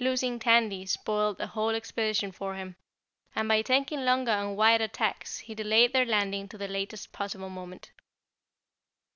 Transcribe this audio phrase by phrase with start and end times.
[0.00, 2.74] Losing Tandy spoiled the whole expedition for him,
[3.36, 7.48] and by taking longer and wider tacks he delayed their landing to the latest possible
[7.48, 7.92] moment.